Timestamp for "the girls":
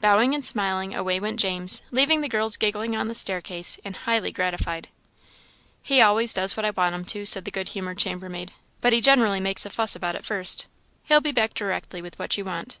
2.22-2.56